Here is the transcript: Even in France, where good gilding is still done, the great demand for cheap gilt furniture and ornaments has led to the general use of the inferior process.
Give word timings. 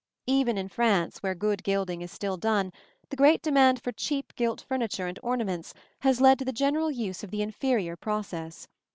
Even 0.25 0.57
in 0.57 0.67
France, 0.67 1.19
where 1.21 1.35
good 1.35 1.63
gilding 1.63 2.01
is 2.01 2.11
still 2.11 2.35
done, 2.35 2.73
the 3.11 3.15
great 3.15 3.43
demand 3.43 3.79
for 3.79 3.91
cheap 3.91 4.33
gilt 4.35 4.59
furniture 4.61 5.05
and 5.05 5.19
ornaments 5.21 5.75
has 5.99 6.19
led 6.19 6.39
to 6.39 6.45
the 6.45 6.51
general 6.51 6.89
use 6.89 7.23
of 7.23 7.29
the 7.29 7.43
inferior 7.43 7.95
process. 7.95 8.67